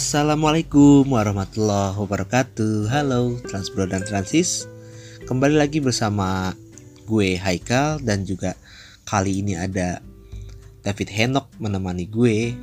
[0.00, 2.88] Assalamualaikum warahmatullahi wabarakatuh.
[2.88, 4.64] Halo Transbro dan Transis.
[5.28, 6.56] Kembali lagi bersama
[7.04, 8.56] gue Haikal Dan juga
[9.04, 10.00] kali ini ada
[10.80, 12.56] David Henok menemani gue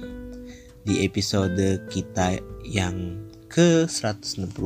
[0.81, 4.57] Di episode kita yang ke-166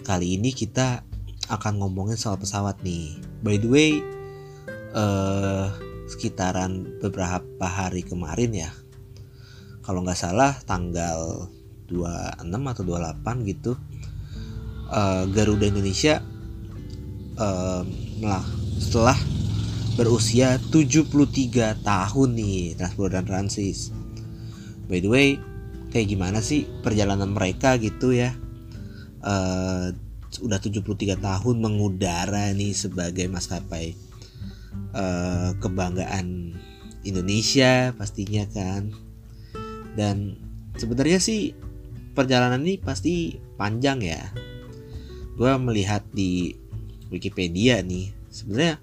[0.00, 1.04] Kali ini kita
[1.52, 3.20] akan ngomongin soal pesawat nih.
[3.44, 4.00] By the way
[4.96, 5.68] uh,
[6.08, 8.72] Sekitaran beberapa hari kemarin ya
[9.84, 11.50] kalau nggak salah tanggal
[11.90, 13.72] 26 atau 28 gitu
[14.90, 16.22] uh, Garuda Indonesia
[17.40, 17.82] uh,
[18.22, 18.44] lah
[18.78, 19.18] setelah
[19.98, 23.90] berusia 73 tahun nih Transport dan Transis
[24.86, 25.28] by the way
[25.90, 28.32] kayak gimana sih perjalanan mereka gitu ya?
[29.20, 29.92] Uh,
[30.40, 33.98] udah 73 tahun mengudara nih sebagai maskapai
[34.94, 36.54] uh, kebanggaan
[37.02, 38.94] Indonesia pastinya kan
[40.00, 40.32] dan
[40.80, 41.52] sebenarnya sih
[42.16, 44.32] perjalanan ini pasti panjang ya.
[45.36, 46.56] Gue melihat di
[47.12, 48.80] Wikipedia nih sebenarnya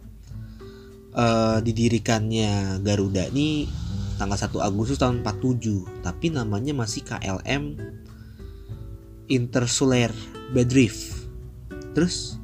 [1.17, 3.65] uh, didirikannya Garuda ini
[4.21, 7.63] tanggal 1 Agustus tahun 47 tapi namanya masih KLM
[9.33, 10.13] Intersular
[10.53, 11.25] Bedrift.
[11.97, 12.37] Terus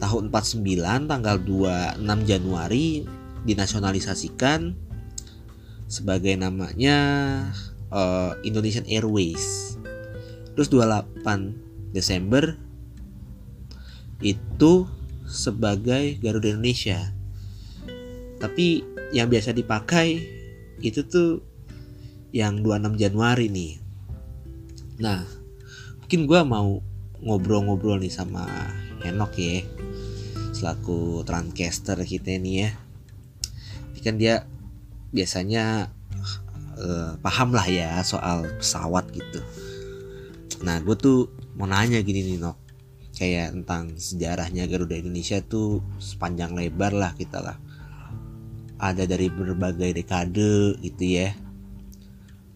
[0.00, 3.04] tahun 49 tanggal 26 Januari
[3.44, 4.85] dinasionalisasikan
[5.86, 6.98] sebagai namanya
[7.90, 9.78] uh, Indonesian Airways.
[10.54, 12.56] Terus 28 Desember
[14.20, 14.88] itu
[15.26, 17.12] sebagai Garuda Indonesia.
[18.36, 20.20] Tapi yang biasa dipakai
[20.80, 21.40] itu tuh
[22.34, 23.72] yang 26 Januari nih.
[25.00, 25.24] Nah,
[26.02, 26.80] mungkin gue mau
[27.20, 28.44] ngobrol-ngobrol nih sama
[29.00, 29.60] Henok ya
[30.56, 32.70] selaku transcaster kita nih ya.
[33.92, 34.34] Ini kan dia
[35.16, 35.88] biasanya
[36.76, 39.40] uh, paham lah ya soal pesawat gitu.
[40.60, 42.56] Nah, gue tuh mau nanya gini nih Nok,
[43.16, 47.56] kayak tentang sejarahnya Garuda Indonesia tuh sepanjang lebar lah kita lah.
[48.76, 51.32] Ada dari berbagai dekade gitu ya.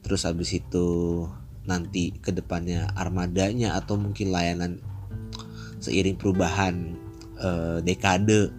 [0.04, 1.25] Terus habis itu
[1.65, 4.81] nanti ke depannya armadanya atau mungkin layanan
[5.81, 6.97] seiring perubahan
[7.41, 8.53] uh, dekade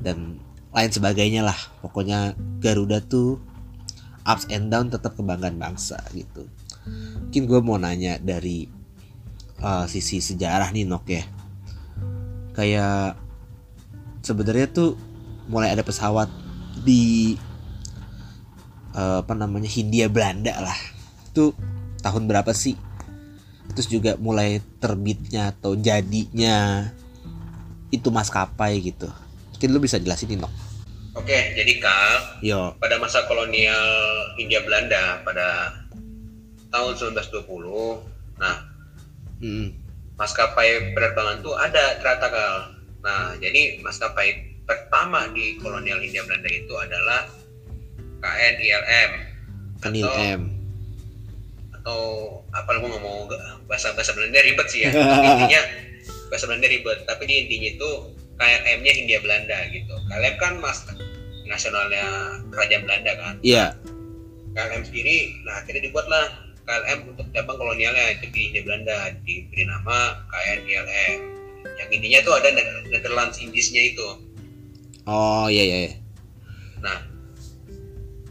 [0.00, 0.43] dan
[0.74, 1.56] lain sebagainya lah.
[1.80, 3.38] Pokoknya Garuda tuh
[4.26, 6.50] ups and down tetap kebanggaan bangsa gitu.
[7.30, 8.66] Mungkin gue mau nanya dari
[9.62, 11.24] uh, sisi sejarah nih Nok ya.
[12.52, 13.16] Kayak
[14.26, 14.98] sebenarnya tuh
[15.46, 16.28] mulai ada pesawat
[16.82, 17.38] di
[18.98, 20.78] uh, apa namanya Hindia Belanda lah.
[21.30, 21.54] Itu
[22.02, 22.74] tahun berapa sih?
[23.72, 26.90] Terus juga mulai terbitnya atau jadinya
[27.94, 29.08] itu maskapai gitu.
[29.54, 30.63] Mungkin lu bisa jelasin nih Nok
[31.14, 32.74] Oke, jadi Kal, Yo.
[32.82, 33.86] pada masa kolonial
[34.34, 35.70] Hindia Belanda pada
[36.74, 38.66] tahun 1920, nah
[39.38, 39.66] hmm.
[40.18, 42.54] maskapai penerbangan tuh ada ternyata Kal.
[43.06, 47.30] Nah, jadi maskapai pertama di kolonial Hindia Belanda itu adalah
[48.18, 49.10] KNILM.
[49.78, 50.18] Kenil atau,
[51.78, 52.00] Atau
[52.50, 53.30] apa lu ngomong
[53.70, 54.90] bahasa bahasa Belanda ribet sih ya.
[55.30, 55.62] Intinya
[56.26, 57.90] bahasa Belanda ribet, tapi di intinya itu
[58.38, 59.94] KLM-nya Hindia Belanda gitu.
[60.10, 60.82] KLM kan mas
[61.44, 62.04] nasionalnya
[62.50, 63.34] kerajaan Belanda kan.
[63.44, 63.76] iya
[64.54, 66.24] KLM sendiri, nah akhirnya dibuatlah
[66.64, 68.96] KLM untuk cabang kolonialnya itu di Hindia Belanda
[69.26, 71.18] diberi nama KNILM.
[71.64, 72.48] Yang intinya tuh ada
[72.88, 74.08] Netherlands Indiesnya itu.
[75.04, 75.92] oh iya iya iya.
[76.80, 76.96] Nah,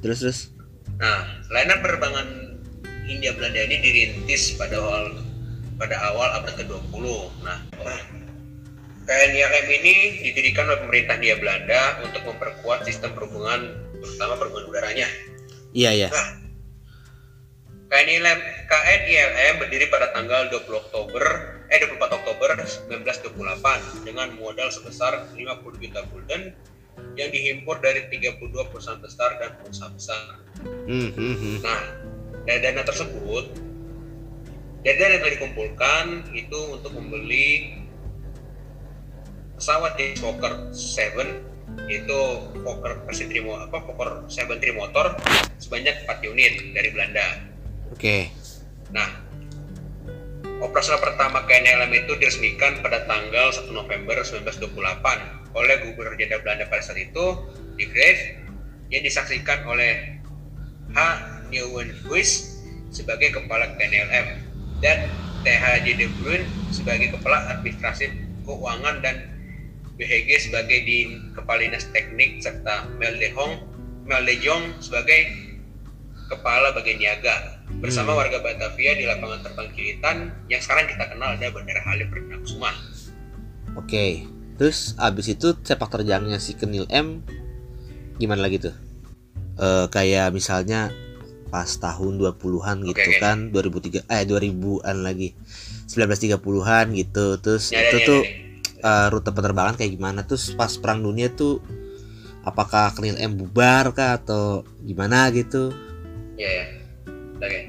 [0.02, 0.40] terus terus
[0.98, 2.28] nah layanan penerbangan
[3.04, 5.20] Hindia Belanda ini dirintis pada awal
[5.78, 7.04] pada awal abad ke-20.
[7.44, 7.60] Nah,
[9.04, 15.08] KNILM ini didirikan oleh pemerintah Hindia Belanda untuk memperkuat sistem perhubungan, terutama perhubungan udaranya.
[15.76, 16.28] iya iya Nah,
[17.92, 18.40] KNILM,
[18.72, 21.24] KNILM berdiri pada tanggal 20 Oktober,
[21.68, 26.56] eh 24 Oktober 1928 dengan modal sebesar 50 juta gulden
[27.20, 30.42] yang dihimpun dari 32 perusahaan besar dan pengusaha besar.
[30.64, 31.58] hmm, hmm, hmm.
[31.62, 31.82] Nah,
[32.50, 33.46] dari dana tersebut,
[34.82, 37.78] dari dana yang telah dikumpulkan itu untuk membeli
[39.64, 42.22] pesawat jenis Fokker 7 itu
[42.68, 45.16] Fokker versi trimo apa Fokker 7 trimotor
[45.56, 47.48] sebanyak 4 unit dari Belanda.
[47.96, 48.28] oke
[48.92, 49.08] Nah,
[50.60, 54.68] operasional pertama KNLM itu diresmikan pada tanggal 1 November 1928
[55.56, 57.26] oleh Gubernur Jenderal Belanda pada saat itu,
[57.80, 58.44] di Grave,
[58.92, 60.20] yang disaksikan oleh
[60.92, 61.00] H.
[61.48, 62.60] Nieuwenhuis
[62.92, 64.28] sebagai kepala KNLM
[64.84, 65.08] dan
[65.48, 68.12] THJ de Bruin sebagai kepala administrasi
[68.44, 69.33] keuangan dan
[69.94, 73.62] BHG sebagai di kepala dinas teknik serta Mel de Hong,
[74.04, 75.30] Mel de Jong sebagai
[76.28, 77.62] kepala bagian niaga.
[77.74, 78.22] bersama Hmm.
[78.22, 82.70] warga Batavia di lapangan terbang Kilitan yang sekarang kita kenal ada Bandara Halim Perdana Kusuma.
[83.74, 84.30] Oke.
[84.62, 87.26] Terus abis itu sepak terjangnya si Kenil M
[88.22, 88.76] gimana lagi tuh?
[89.58, 90.94] Eh kayak misalnya
[91.50, 93.22] pas tahun 20-an gitu Oke, oke.
[93.22, 95.34] kan 2003 eh 2000-an lagi
[95.90, 98.43] 1930-an gitu terus Ya, itu ya, ya, tuh ya.
[98.84, 101.64] Eh, rute penerbangan kayak gimana terus pas perang dunia tuh
[102.44, 105.72] apakah Kenil M bubar kah atau gimana gitu
[106.36, 106.66] Ya ya.
[107.40, 107.60] Oke.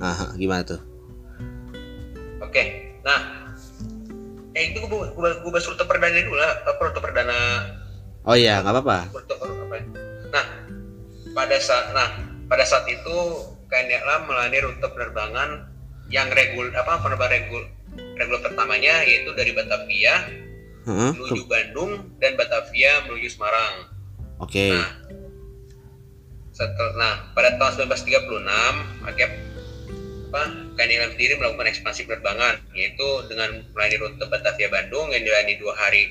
[0.00, 0.80] nah gimana tuh
[2.36, 2.62] Oke.
[3.00, 3.20] Nah,
[4.52, 6.52] eh itu gue gue bahas rute perdana dulu lah.
[6.68, 7.38] Apa rute perdana
[8.26, 9.76] oh iya nggak apa-apa rute apa?
[10.30, 10.46] Nah,
[11.32, 12.08] pada saat nah
[12.46, 13.16] pada saat itu
[13.66, 15.68] KNLA melayani rute penerbangan
[16.06, 17.62] yang regul apa penerbangan regul
[18.16, 20.24] reguler pertamanya yaitu dari Batavia
[20.86, 21.92] Heeh, menuju Bandung
[22.22, 23.74] dan Batavia menuju Semarang.
[24.38, 24.66] oke.
[24.72, 24.90] Nah,
[26.56, 29.28] setelah nah pada tahun 1936 akhirnya
[30.26, 30.42] apa
[31.16, 36.04] sendiri melakukan ekspansi penerbangan yaitu dengan melayani rute Batavia Bandung yang dilayani dua hari.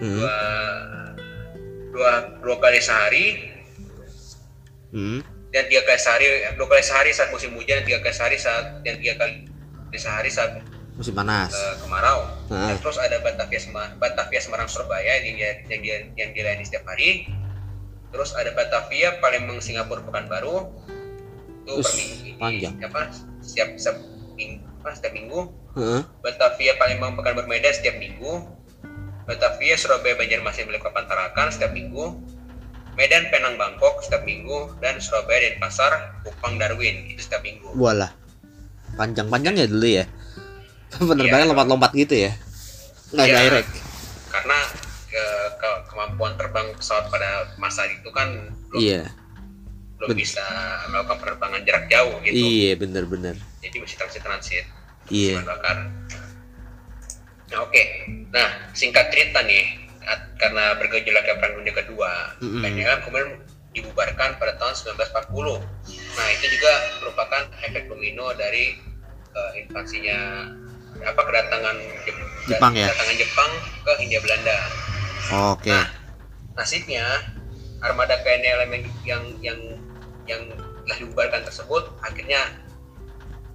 [0.00, 0.36] Hmm, dua
[1.94, 2.12] dua
[2.42, 3.26] dua kali sehari.
[4.94, 5.20] Hmm,
[5.54, 6.26] dan tiga kali sehari
[6.58, 9.53] dua kali sehari saat musim hujan dan tiga kali sehari saat dan tiga kali
[9.96, 10.60] sehari saat
[10.94, 12.22] musim panas eh, kemarau.
[12.46, 16.86] Dan terus ada Batavia Semarang, Batavia Semarang Surabaya yang dia- yang dia, yang dilayani setiap
[16.86, 17.26] hari.
[18.08, 20.70] Terus ada Batavia Palembang Singapura Pekanbaru.
[21.64, 22.74] Itu per Us, minggu panjang.
[22.78, 23.10] apa
[23.40, 23.96] setiap setiap
[24.34, 25.40] minggu, apa, setiap minggu.
[25.74, 26.00] Heeh.
[26.22, 28.46] Batavia Palembang Pekanbaru Medan setiap minggu.
[29.24, 32.20] Batavia Surabaya Banjarmasin Balikpapan Tarakan setiap minggu.
[32.94, 37.74] Medan Penang Bangkok setiap minggu dan Surabaya Denpasar Kupang Darwin itu setiap minggu.
[37.74, 38.14] Walah.
[38.94, 40.04] Panjang-panjang ya dulu ya.
[41.00, 41.50] Penerbangan Iya.
[41.50, 42.32] lompat-lompat gitu ya.
[43.10, 43.38] Nggak Iya.
[43.40, 43.70] direct.
[44.26, 44.58] karena
[45.06, 48.26] ke- ke- kemampuan terbang pesawat pada masa itu kan
[48.68, 49.06] belum, Iya.
[49.96, 50.42] belum ben- bisa
[50.88, 53.38] melakukan penerbangan jarak jauh gitu Iya, bener-bener.
[53.62, 54.66] jadi masih transit transit
[55.06, 55.38] Iya.
[55.40, 55.86] bakar
[57.46, 57.82] nah oke
[58.28, 59.86] nah singkat cerita nih
[60.34, 62.10] karena bergejolaknya perang dunia kedua
[62.42, 62.58] Mm-mm.
[62.58, 63.30] KNLM kemudian
[63.74, 65.34] dibubarkan pada tahun 1940
[66.14, 66.72] nah itu juga
[67.02, 68.78] merupakan efek domino dari
[69.34, 70.48] eh, invasinya
[71.02, 71.76] apa kedatangan
[72.06, 72.86] Jep- Jepang ya?
[72.88, 73.50] kedatangan Jepang
[73.82, 74.58] ke Hindia Belanda
[75.32, 75.72] Oke.
[75.72, 75.88] Nah,
[76.52, 77.04] nasibnya
[77.80, 79.60] armada KNLM yang yang yang,
[80.28, 80.42] yang
[80.84, 82.44] telah dibubarkan tersebut akhirnya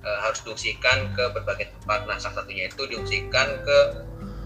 [0.02, 2.10] eh, harus diungsikan ke berbagai tempat.
[2.10, 3.78] Nah, salah satunya itu diungsikan ke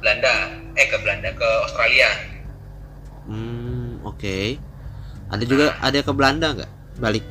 [0.03, 2.11] Belanda, eh ke Belanda, ke Australia.
[3.23, 4.59] Hmm, oke.
[5.33, 6.71] Ada juga ada ke Belanda nggak?
[7.01, 7.25] Balik.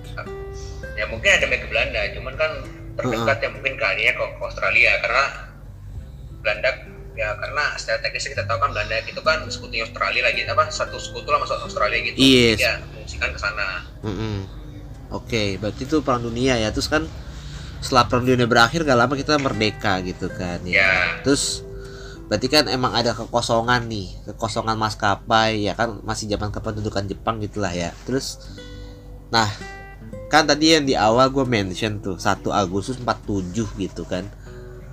[0.99, 2.51] Ya mungkin ada yang ke Belanda, cuman kan
[2.99, 5.25] terdekat ya mungkin kalinya ke, ke Australia karena
[6.43, 6.71] Belanda
[7.13, 10.97] ya karena secara teknis kita tahu kan Belanda itu kan sekutunya Australia lagi apa satu
[10.99, 12.19] sekutu lah masuk Australia gitu.
[12.19, 12.59] Yes.
[12.59, 13.87] Jadi Ya, mengungsikan ke sana.
[14.03, 14.37] Mm-mm.
[15.13, 16.73] Oke, berarti itu perang dunia ya.
[16.75, 17.05] Terus kan
[17.85, 20.83] setelah perang dunia berakhir gak lama kita merdeka gitu kan ya.
[20.83, 20.93] Ya.
[21.23, 21.63] Terus
[22.33, 27.69] berarti kan emang ada kekosongan nih, kekosongan maskapai ya kan masih zaman kependudukan Jepang gitulah
[27.69, 27.93] ya.
[28.09, 28.41] Terus
[29.29, 29.53] nah,
[30.33, 34.25] kan tadi yang di awal gue mention tuh 1 Agustus 47 gitu kan.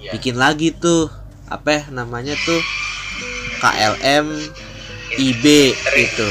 [0.03, 0.19] Ya.
[0.19, 1.07] Bikin lagi tuh
[1.47, 2.59] apa ya namanya tuh
[3.63, 4.27] KLM
[5.15, 5.45] IB
[5.95, 6.27] itu.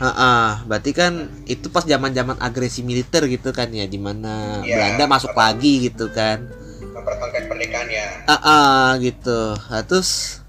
[0.00, 5.04] Heeh, berarti kan itu pas zaman-zaman agresi militer gitu kan ya, di mana Iya, Belanda
[5.10, 6.59] masuk lagi gitu kan.
[7.00, 8.08] Mempertahankan pernikahan ya.
[8.28, 9.40] Heeh, gitu.
[9.56, 10.40] Nah, terus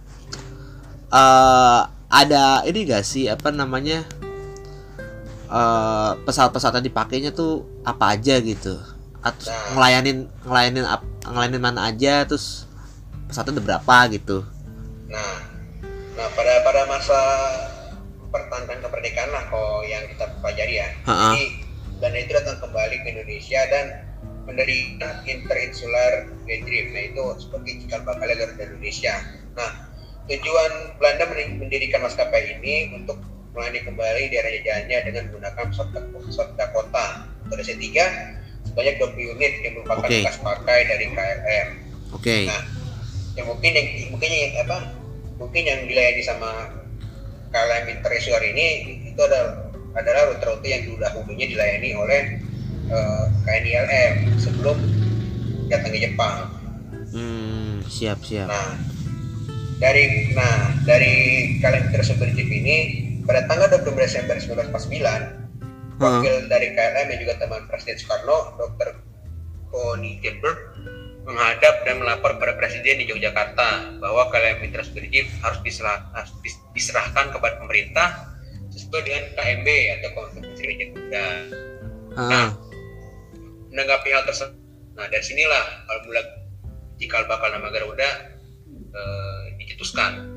[1.12, 1.82] eh
[2.12, 4.04] ada ini gak sih apa namanya
[5.52, 8.80] eh pesawat-pesawat yang dipakainya tuh apa aja gitu?
[9.24, 9.78] Atau Nah.
[9.78, 10.18] ngelayanin
[10.48, 10.86] ngelayanin
[11.28, 12.66] ngelayanin mana aja terus
[13.28, 14.38] pesawatnya ada berapa gitu?
[15.12, 15.36] Nah,
[16.16, 17.20] nah pada pada masa
[18.32, 20.88] pertahanan kemerdekaan lah kalau yang kita pelajari ya.
[21.04, 21.36] Ha-ha.
[21.36, 21.44] Jadi
[22.00, 23.86] Belanda itu datang kembali ke Indonesia dan
[24.46, 26.86] mendirikan Interinsular Gandrim.
[26.94, 29.14] Nah itu seperti cikal bakalnya Garuda Indonesia.
[29.54, 29.72] Nah
[30.30, 33.20] tujuan Belanda mendi- mendirikan maskapai ini untuk
[33.52, 37.98] melayani kembali daerah jajahannya dengan menggunakan pesawat Dakota atau DC-3
[38.72, 40.24] sebanyak 20 unit yang merupakan Oke.
[40.24, 41.68] bekas pakai dari KLM.
[42.16, 42.38] Oke.
[42.48, 42.64] Nah,
[43.36, 44.78] yang mungkin yang mungkin yang apa?
[45.42, 46.70] Mungkin yang dilayani sama
[47.52, 48.68] KLM Intersuar ini
[49.12, 52.22] itu adalah adalah rute-rute yang dahulunya dilayani oleh
[52.92, 54.78] eh, KNILM sebelum
[55.72, 56.52] datangnya Jepang.
[57.12, 58.48] Hmm, siap siap.
[58.48, 58.76] Nah,
[59.80, 61.14] dari nah dari
[61.60, 62.78] KLM Intersuar ini
[63.26, 65.42] pada tanggal 20 Desember 1949
[66.02, 68.90] wakil dari KLM yang juga teman Presiden Soekarno, Dr.
[69.70, 70.58] Connie Temberg
[71.22, 77.62] menghadap dan melapor pada Presiden di Yogyakarta bahwa KLM harus diserah- harus dis- diserahkan kepada
[77.62, 78.34] pemerintah
[78.74, 79.68] sesuai dengan KMB
[80.00, 80.86] atau Konvensi Raja.
[82.18, 82.48] Ah, Nah,
[83.72, 84.56] menanggapi hal tersebut,
[85.00, 86.22] nah dari sinilah awal mula
[87.00, 88.10] cikal bakal nama Garuda
[88.92, 90.28] eh, dicetuskan.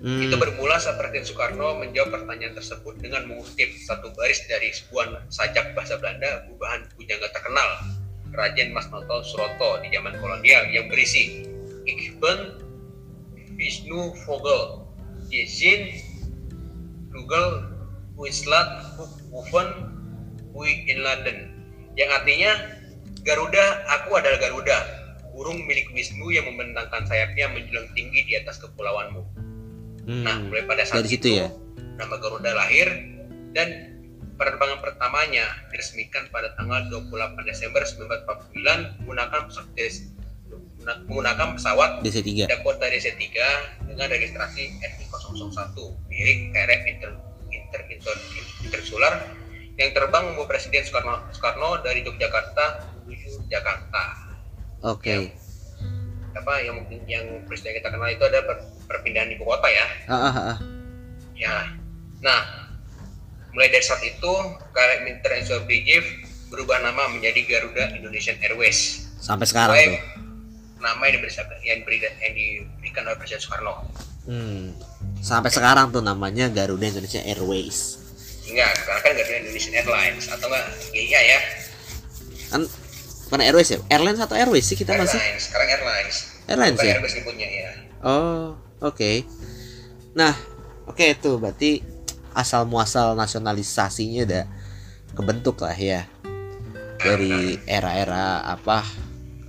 [0.00, 5.28] hmm, Itu bermula saat Presiden Soekarno menjawab pertanyaan tersebut dengan mengutip satu baris dari sebuah
[5.28, 7.68] sajak bahasa Belanda gubahan pujangga terkenal
[8.32, 10.68] Raden Mas Noto Suroto di zaman kolonial.
[10.70, 11.22] Yang berisi
[11.86, 12.58] Ik ben
[13.54, 14.86] Vishnu Vogel.
[15.26, 15.90] Jezin
[17.10, 17.66] Google
[18.14, 18.94] Wislat
[19.34, 19.68] Hoeven
[20.54, 21.50] Hui Inladen
[21.98, 22.75] yang artinya
[23.26, 24.78] Garuda, aku adalah Garuda,
[25.34, 29.22] burung milik Wisnu yang membentangkan sayapnya menjulang tinggi di atas kepulauanmu.
[30.06, 30.22] hmm.
[30.22, 31.50] Nah, mulai pada saat Dari situ itu, ya?
[31.98, 32.86] nama Garuda lahir
[33.50, 33.98] dan
[34.38, 35.42] penerbangan pertamanya
[35.74, 39.74] diresmikan pada tanggal 28 Desember 1949 menggunakan pesawat
[41.10, 43.26] menggunakan pesawat DC3 Dakota DC-3
[43.90, 45.74] dengan registrasi NI001
[46.06, 47.10] milik KRF Inter,
[47.50, 48.16] Inter, Inter,
[48.62, 49.14] Intersular
[49.76, 54.02] yang terbang membawa Presiden Soekarno, Soekarno dari Yogyakarta menuju Jakarta.
[54.82, 55.14] oke
[56.36, 59.86] Apa yang yang presiden kita kenal itu ada per- perpindahan ibu kota ya.
[60.04, 60.56] ah, ah, ah.
[61.32, 61.72] Ya.
[62.18, 62.40] Nah,
[63.50, 64.32] mulai dari saat itu
[64.70, 66.04] KLM International Brigade
[66.46, 69.08] berubah nama menjadi Garuda Indonesian Airways.
[69.16, 69.96] sampai sekarang tuh
[70.76, 73.74] nama yang diberikan yang, diberikan, yang diberikan oleh Presiden Soekarno.
[74.24, 74.64] hmm.
[75.18, 77.96] sampai sekarang tuh namanya Garuda Indonesia Airways
[78.46, 81.40] Enggak, sekarang kan Garuda Indonesian Airlines atau enggak GIA ya.
[82.46, 82.62] kan
[83.26, 86.16] bukan Airways ya Airlines atau Airways sih kita masih Airlines, sekarang Airlines.
[86.46, 87.70] Airlines Bukan ya Airbus nyebutnya ya.
[88.06, 89.26] Oh, oke.
[90.14, 90.32] Nah,
[90.86, 91.82] oke itu berarti
[92.36, 94.44] asal muasal nasionalisasinya udah
[95.16, 96.06] kebentuk lah ya
[97.00, 98.84] dari era-era apa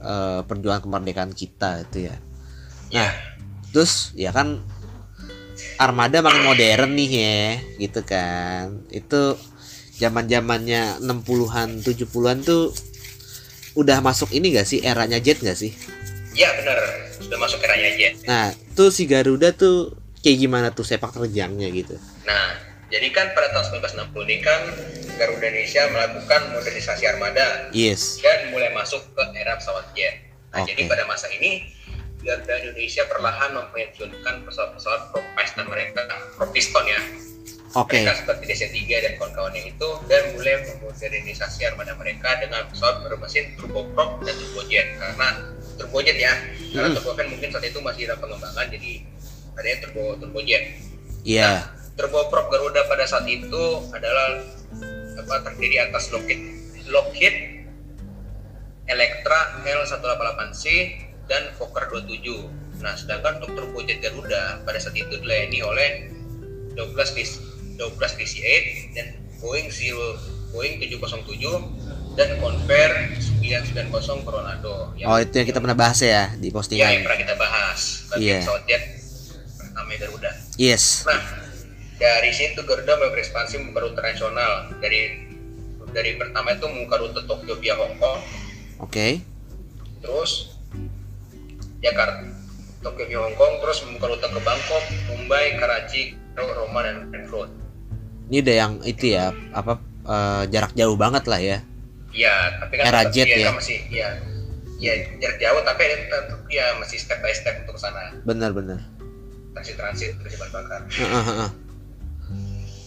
[0.02, 2.16] eh, perjuangan kemerdekaan kita itu ya.
[2.90, 3.10] Ya.
[3.70, 4.64] Terus ya kan
[5.78, 7.46] armada makin modern nih ya,
[7.78, 8.82] gitu kan.
[8.90, 9.38] Itu
[9.98, 12.74] zaman-zamannya 60-an, 70-an tuh
[13.78, 15.70] udah masuk ini gak sih eranya jet gak sih?
[16.34, 16.78] Ya benar,
[17.14, 18.10] sudah masuk eranya aja.
[18.26, 21.94] Nah, tuh si Garuda tuh kayak gimana tuh sepak terjangnya gitu.
[22.26, 22.58] Nah,
[22.90, 24.62] jadi kan pada tahun 1960 ini kan
[25.18, 28.18] Garuda Indonesia melakukan modernisasi armada Yes.
[28.22, 30.26] dan mulai masuk ke era pesawat jet.
[30.54, 30.74] Nah, Oke.
[30.74, 31.70] jadi pada masa ini
[32.22, 36.02] Garuda Indonesia perlahan mempensiunkan pesawat-pesawat prop piston mereka,
[36.34, 37.02] prop piston ya,
[37.78, 38.02] okay.
[38.02, 44.26] mereka seperti DC3 dan kawan-kawannya itu dan mulai memodernisasi armada mereka dengan pesawat bermesin turboprop
[44.26, 45.28] dan turbojet karena
[45.78, 46.74] turbojet ya hmm.
[46.74, 48.92] karena turbofan mungkin saat itu masih dalam pengembangan jadi
[49.54, 50.64] adanya turbo turbojet
[51.22, 51.58] iya yeah.
[51.62, 51.64] nah,
[51.98, 54.42] turboprop Garuda pada saat itu adalah
[55.18, 56.42] apa terdiri atas Lockheed
[56.90, 57.36] Lockheed
[58.88, 60.64] Electra L188C
[61.28, 65.90] dan Fokker 27 nah sedangkan untuk turbojet Garuda pada saat itu dilayani oleh
[66.78, 67.10] Douglas
[67.78, 69.08] 12.88 dan
[69.38, 74.90] Boeing 0 Boeing 707 dan compare 990 Coronado.
[74.98, 76.82] Yang oh itu yang kita pernah bahas ya di postingan.
[76.82, 77.80] Iya yang pernah kita bahas.
[78.18, 78.42] Iya.
[78.42, 78.42] Yeah.
[78.42, 78.64] Pesawat
[79.62, 80.32] pertama Garuda.
[80.58, 81.06] Yes.
[81.06, 81.22] Nah
[82.02, 85.30] dari situ Garuda berekspansi baru internasional dari
[85.94, 88.20] dari pertama itu muka rute Tokyo via Hong Kong.
[88.82, 88.90] Oke.
[88.90, 89.12] Okay.
[90.02, 90.58] Terus
[91.82, 92.26] Jakarta,
[92.82, 97.67] Tokyo via Hong Kong, terus muka rute ke Bangkok, Mumbai, Karachi, Roma dan Frankfurt
[98.28, 101.58] ini udah yang itu ya, apa eh, jarak jauh banget lah ya.
[102.12, 103.48] Ya, tapi kan Era jet ya?
[103.48, 104.08] kan masih ya
[104.78, 105.84] ya jarak jauh tapi
[106.48, 108.78] ya masih step by step untuk sana Benar-benar.
[109.52, 110.80] transit transit terus bahan bakar.
[110.88, 111.50] Heeh, heeh.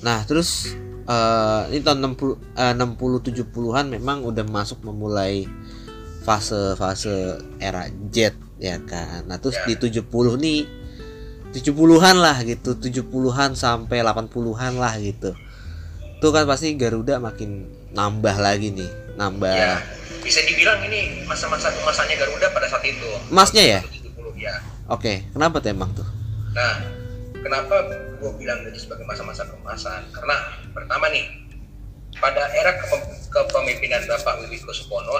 [0.00, 0.70] Nah, terus
[1.04, 5.44] eh, ini tahun 60 eh, 60 70-an memang udah masuk memulai
[6.20, 7.16] fase-fase
[7.58, 9.24] era jet ya kan.
[9.26, 9.72] Nah, terus Ya.
[9.72, 10.58] di 70 nih
[11.50, 15.34] 70-an lah gitu, 70-an sampai 80-an lah gitu.
[16.18, 19.50] Tuh kan pasti Garuda makin nambah lagi nih, nambah.
[19.50, 19.82] Ya,
[20.20, 23.08] bisa dibilang ini masa-masa kemasannya Garuda pada saat itu.
[23.28, 23.80] Emasnya ya?
[23.82, 24.54] 70 ya.
[24.86, 26.06] Oke, kenapa tuh emang tuh?
[26.52, 26.82] Nah,
[27.34, 27.74] kenapa
[28.16, 30.02] gue bilang itu sebagai masa-masa kemasan?
[30.12, 30.36] Karena
[30.70, 31.24] pertama nih,
[32.14, 35.18] pada era kepe- kepemimpinan Bapak Wiwiko Supono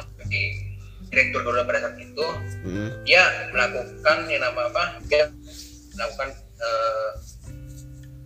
[1.10, 2.22] direktur Garuda pada saat itu,
[2.62, 2.86] Hmm.
[3.02, 3.18] dia
[3.50, 4.94] melakukan yang nama apa?
[5.10, 5.26] Dia
[5.92, 7.10] melakukan eh,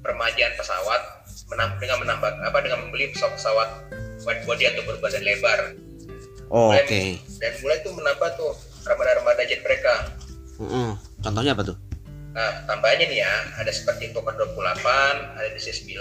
[0.00, 1.00] permajaan pesawat
[1.48, 3.68] menam- dengan menambah apa dengan membeli pesawat-pesawat
[4.22, 5.60] wide body atau berbadan lebar
[6.48, 7.18] Oh, Oke.
[7.40, 8.52] dan mulai tuh menambah tuh
[8.84, 10.12] armada-armada jet mereka
[10.54, 10.94] Mm-mm.
[11.18, 11.74] Contohnya apa tuh?
[12.30, 14.54] Nah, tambahnya nih ya, ada seperti Fokker 28,
[15.34, 15.98] ada DC-9.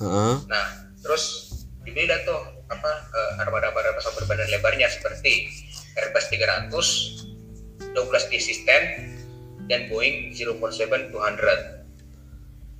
[0.00, 0.34] Heeh.
[0.48, 0.66] Nah,
[1.00, 5.48] terus dibeli dah tuh apa eh, armada-armada pesawat berbadan lebarnya seperti
[5.94, 8.68] Airbus 300, 12 DC-10,
[9.66, 11.86] dan Boeing 747-200.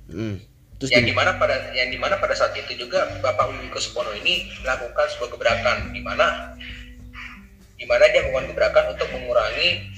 [0.07, 0.35] Mm.
[0.77, 3.67] Terus yang di- di mana pada yang di mana pada saat itu juga Bapak Wiwi
[3.67, 6.53] Kuspono ini melakukan sebuah gebrakan di mana
[7.73, 9.89] di mana dia melakukan gebrakan untuk mengurangi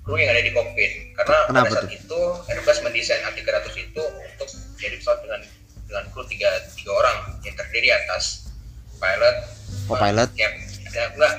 [0.00, 1.92] kru yang ada di kokpit karena Kenapa pada saat tuh?
[1.94, 5.40] itu Airbus mendesain A300 itu untuk jadi pesawat dengan
[5.84, 8.48] dengan kru tiga, tiga orang yang terdiri atas
[8.96, 9.36] pilot,
[9.84, 10.28] Co-pilot.
[10.32, 10.52] cap,
[10.88, 11.34] ya, enggak,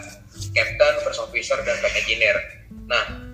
[0.52, 2.38] captain, first officer dan flight engineer.
[2.86, 3.25] Nah.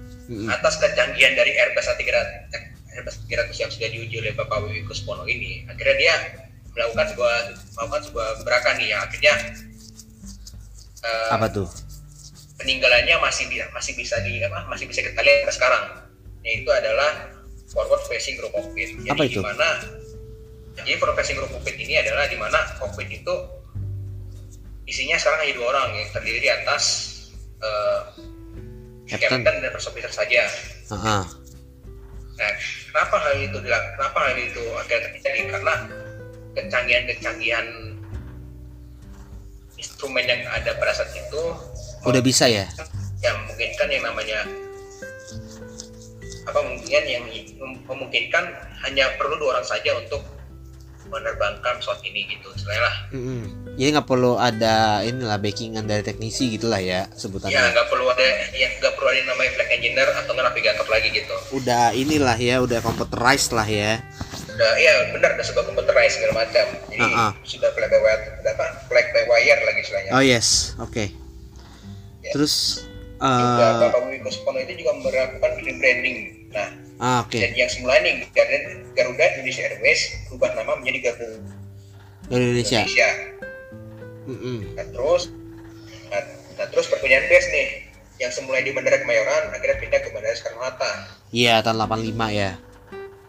[0.47, 2.17] Atas kecanggihan dari Airbus A300,
[2.55, 2.63] eh,
[2.97, 6.15] Airbus 300 yang sudah diuji oleh Bapak Wiwi Kuspono ini, akhirnya dia
[6.71, 7.35] melakukan sebuah
[7.75, 9.33] melakukan sebuah gerakan nih yang akhirnya
[11.03, 11.67] eh, apa tuh
[12.61, 15.83] peninggalannya masih bisa masih bisa di apa masih bisa kita lihat sampai sekarang
[16.45, 17.27] yaitu adalah
[17.69, 18.97] forward facing group cockpit.
[19.03, 19.39] Jadi Apa itu?
[19.39, 19.67] di mana
[20.79, 23.35] jadi forward facing group cockpit ini adalah di mana cockpit itu
[24.88, 26.83] isinya sekarang hanya dua orang yang terdiri di atas
[27.59, 28.00] eh,
[29.12, 29.44] Captain.
[29.44, 30.48] dan first officer saja.
[30.88, 31.24] Heeh.
[32.39, 32.51] Nah,
[32.89, 33.58] kenapa hal itu?
[33.60, 35.39] Kenapa hal itu akhirnya terjadi?
[35.51, 35.74] Karena
[36.56, 37.68] kecanggihan-kecanggihan
[39.82, 41.41] instrumen yang ada pada saat itu
[42.06, 42.70] udah bisa ya
[43.22, 44.39] yang memungkinkan yang namanya
[46.46, 47.25] apa mungkin yang
[47.58, 48.46] mem- memungkinkan
[48.86, 50.22] hanya perlu dua orang saja untuk
[51.12, 52.96] menerbangkan pesawat ini gitu istilahnya lah.
[53.12, 53.41] Mm-mm.
[53.75, 58.25] jadi nggak perlu ada inilah backingan dari teknisi gitulah ya ya sebutannya nggak perlu ada
[58.51, 61.36] ya nggak perlu ada namanya flight engineer atau nggak navigator lagi gitu.
[61.56, 64.03] Udah inilah ya udah computerized lah ya.
[64.51, 66.65] Udah ya benar udah sebuah computerized segala macam.
[66.91, 67.32] Jadi Ah, ah.
[67.48, 70.12] sudah flight by wire apa flight by wire lagi istilahnya.
[70.12, 71.08] Oh yes oke.
[72.22, 72.32] Ya.
[72.38, 72.86] terus
[73.18, 76.18] juga eh Bapak Wiwi Kuspono itu juga melakukan rebranding.
[76.51, 76.68] Nah
[77.01, 77.34] ah, oke.
[77.36, 78.58] Dan yang semula ini Garuda,
[78.93, 81.25] Garuda Indonesia Airways berubah nama menjadi Garuda
[82.32, 82.80] Indonesia.
[82.86, 83.10] Indonesia.
[84.30, 84.58] Mm-mm.
[84.78, 85.34] Nah, terus
[86.13, 86.21] nah,
[86.62, 87.69] nah, terus perpindahan base nih.
[88.21, 90.91] Yang semula di Bandara Kemayoran akhirnya pindah ke Bandara Soekarno Hatta.
[91.34, 92.52] iya tahun 85 ya.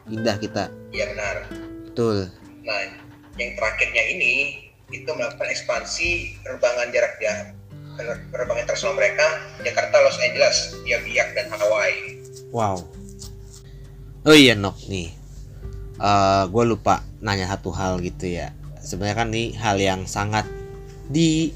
[0.04, 0.64] Pindah kita.
[0.92, 1.36] Iya benar.
[1.88, 2.28] betul.
[2.60, 2.80] Nah,
[3.40, 4.32] yang terakhirnya ini
[4.92, 7.48] itu melakukan ekspansi penerbangan jarak jauh.
[8.28, 9.26] Penerbangan internasional mereka
[9.64, 12.20] Jakarta, Los Angeles, Biak dan Hawaii.
[12.52, 12.76] wow
[14.26, 15.08] oh iya Nok nih.
[16.02, 18.54] Eh gue lupa nanya satu hal gitu ya.
[18.82, 20.46] Sebenarnya kan nih hal yang sangat
[21.10, 21.54] di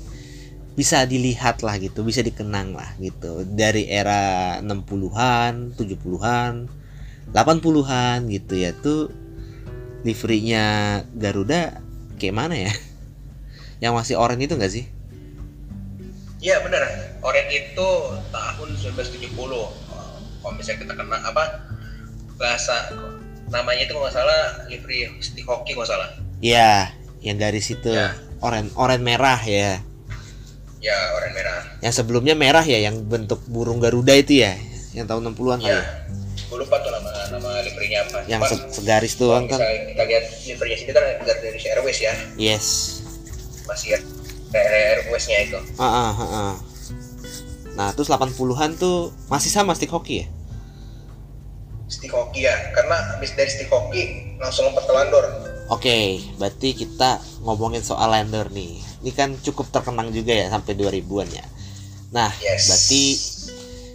[0.76, 3.42] bisa dilihat lah gitu bisa dikenang lah gitu.
[3.46, 6.52] Dari era 60-an 70-an
[7.34, 9.10] 80-an gitu ya tuh
[10.06, 11.82] liverynya Garuda
[12.20, 12.72] kayak mana ya?
[13.82, 14.86] Yang masih oranye itu enggak sih?
[16.38, 16.86] Iya benar.
[17.26, 17.88] Oren itu
[18.30, 19.34] tahun 1970.
[19.34, 21.44] Kalau misalnya kita kena apa
[22.36, 22.92] bahasa
[23.46, 26.08] namanya itu nggak salah livery stick hockey kalau nggak salah.
[26.38, 28.12] Iya yang garis itu Ya.
[28.38, 29.80] oren oren merah ya
[30.78, 31.64] Ya oren merah.
[31.80, 34.54] yang sebelumnya merah ya yang bentuk burung Garuda itu ya
[34.92, 35.80] yang tahun 60-an kali Iya.
[35.80, 35.84] ya?
[36.46, 38.18] Gue lupa tuh nama nama liverynya apa.
[38.26, 42.66] yang se- segaris doang kan kita lihat liverynya sini kan dari Indonesia Airways ya, yes
[43.66, 44.00] masih ya
[44.54, 45.58] Airwaysnya itu.
[45.74, 46.54] Ah, ah, ah, ah.
[47.74, 48.36] nah terus 80-an
[48.74, 50.26] tuh masih sama stick hockey ya
[51.86, 55.24] Stick hockey ya, karena habis dari stick hockey langsung lompat ke landor.
[55.66, 55.98] Oke,
[56.34, 58.78] berarti kita ngomongin soal lander nih.
[59.02, 61.46] Ini kan cukup terkenang juga ya sampai 2000-an ya.
[62.10, 62.66] Nah, Yes.
[62.66, 63.02] berarti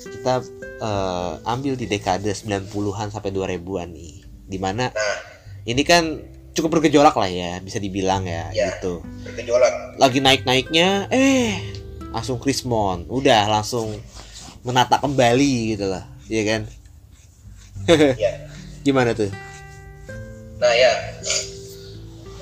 [0.08, 0.34] kita
[0.82, 4.14] eh, ambil di dekade 90-an sampai 2000-an nih.
[4.48, 5.18] Di mana Nah,
[5.64, 6.20] ini kan
[6.52, 8.76] cukup bergejolak lah ya, bisa dibilang ya, Ya.
[8.76, 9.00] gitu.
[9.24, 9.96] bergejolak.
[9.96, 11.56] Lagi naik-naiknya, eh
[12.12, 13.96] langsung Krismon, udah langsung
[14.62, 16.62] menata kembali gitu lah, iya kan?
[18.18, 18.32] ya.
[18.82, 19.30] Gimana tuh?
[20.58, 20.94] Nah ya,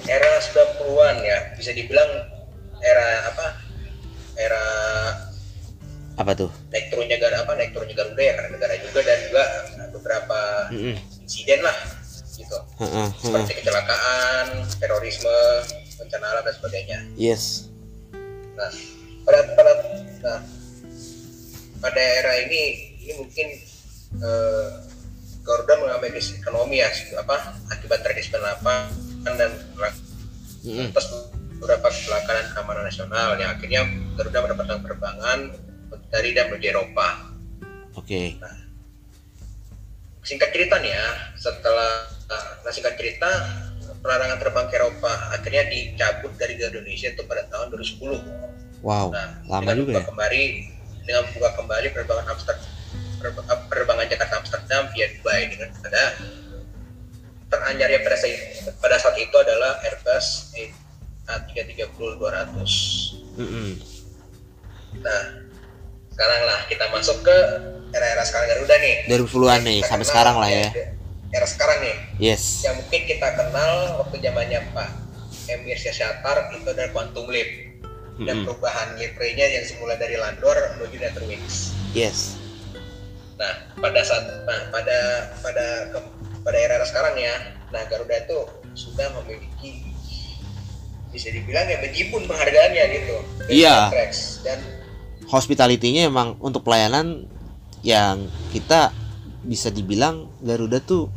[0.05, 2.09] era 90-an ya, bisa dibilang
[2.79, 3.47] era apa?
[4.35, 4.63] Era
[6.15, 6.51] Apa tuh?
[6.71, 9.43] naik turunnya Garuda apa naik turunnya Garuda ya karena negara juga dan juga
[9.95, 10.95] beberapa Mm-mm.
[11.23, 11.75] insiden lah
[12.35, 13.07] gitu Heeh, heeh.
[13.19, 14.45] seperti kecelakaan,
[14.79, 15.37] terorisme,
[15.95, 16.99] bencana alam dan sebagainya.
[17.15, 17.67] Yes.
[18.55, 18.71] Nah,
[19.23, 19.71] pada pada
[20.23, 20.39] nah,
[21.79, 22.61] pada era ini
[22.99, 23.47] ini mungkin
[24.19, 24.67] eh,
[25.49, 29.49] Garuda mengalami krisis ekonomi ya apa akibat tragedi 98 dan
[30.93, 31.05] atas
[31.57, 33.81] beberapa kecelakaan keamanan nasional yang akhirnya
[34.13, 35.39] Garuda mendapatkan penerbangan
[36.13, 37.33] dari dan menuju Eropa.
[37.97, 38.37] Oke.
[40.21, 42.05] Singkat cerita nih ya, setelah
[42.61, 43.25] nah singkat cerita
[44.05, 48.85] pelarangan terbang ke Eropa akhirnya dicabut dari Garuda Indonesia itu pada tahun 2010.
[48.85, 50.07] Wow, Nah, lama juga membuka ya.
[50.13, 50.41] kembali
[51.09, 52.78] dengan membuka kembali penerbangan Amsterdam
[53.19, 56.03] penerbangan Jakarta Amsterdam via Dubai dengan pada
[57.49, 58.37] teranyarnya pada saat,
[58.77, 60.53] pada saat itu adalah Airbus
[61.27, 63.37] A330-200.
[63.37, 63.69] Mm-mm.
[65.01, 65.21] Nah,
[66.13, 67.37] sekarang lah kita masuk ke
[67.93, 68.95] era-era sekarang Garuda nih.
[69.09, 70.69] 2010-an nih, sampai kenal sekarang lah ya.
[71.29, 74.89] era sekarang nih yes yang mungkin kita kenal waktu zamannya Pak
[75.49, 77.69] Emir Syahsyatar itu ada Quantum Leap
[78.19, 81.71] dan perubahan gameplay-nya yang semula dari Landor menuju Netherwings.
[81.93, 82.35] yes
[83.39, 84.97] Nah, pada saat nah, pada
[85.39, 86.11] pada ke-
[86.43, 87.35] pada era sekarang ya,
[87.71, 88.39] nah Garuda itu
[88.75, 89.87] sudah memiliki
[91.09, 93.15] bisa dibilang ya bejibun penghargaannya gitu.
[93.47, 93.89] Iya.
[94.43, 94.59] Dan
[95.31, 97.25] hospitality-nya emang untuk pelayanan
[97.79, 98.91] yang kita
[99.47, 101.07] bisa dibilang Garuda tuh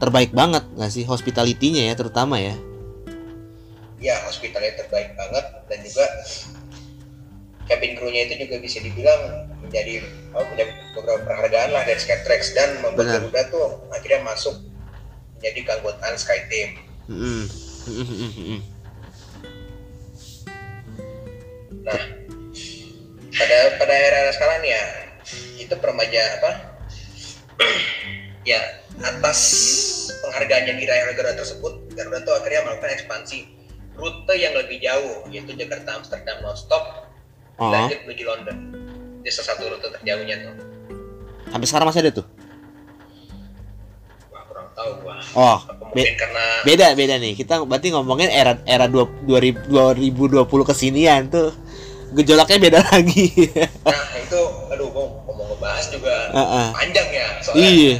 [0.00, 2.54] terbaik banget nggak sih hospitality-nya ya terutama ya
[3.98, 6.06] ya hospitalnya terbaik banget dan juga
[7.68, 10.00] cabin crew-nya itu juga bisa dibilang menjadi
[10.32, 10.64] oh, punya
[10.96, 13.20] beberapa penghargaan lah dari Skytrax dan membuat.
[13.20, 14.56] Garuda tuh akhirnya masuk
[15.38, 16.70] menjadi keanggotaan SkyTeam.
[17.12, 17.44] Mm-mm.
[17.88, 18.60] Mm-mm.
[21.84, 22.00] Nah,
[23.32, 24.82] pada pada era sekarang ya
[25.60, 26.50] itu permaja apa?
[28.50, 28.60] ya
[28.98, 29.40] atas
[30.24, 33.38] penghargaan yang diraih oleh Garuda tersebut, Garuda tuh akhirnya melakukan ekspansi
[33.98, 37.07] rute yang lebih jauh yaitu Jakarta Amsterdam nonstop
[37.58, 38.56] Oh, lanjut menuju London.
[39.20, 40.54] Itu salah satu rute terjauhnya tuh.
[41.48, 42.26] sampai sekarang masih ada tuh
[44.28, 45.16] Wah kurang tahu gua.
[45.34, 45.58] oh
[45.90, 51.48] be- karena beda beda nih kita berarti ngomongin era era dua, 2000 2020 kesinian tuh
[52.12, 53.32] gejolaknya beda lagi
[53.80, 56.68] nah itu aduh gua mau mau ngebahas juga Heeh.
[56.70, 57.96] panjang ya soalnya iya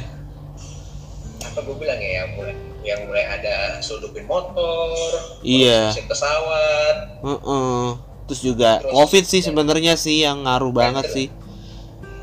[1.41, 4.93] apa gue bilang ya yang mulai yang mulai ada seludupin motor,
[5.41, 5.89] Iya.
[5.89, 7.87] mesin pesawat, Heeh.
[8.29, 11.27] Terus juga Terus- covid sih sebenarnya sih yang ngaruh banget sih